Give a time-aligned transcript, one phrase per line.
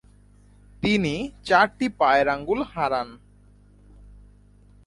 [0.83, 1.13] তিনি
[1.43, 3.09] চারটি পায়ের আঙ্গুল হারান।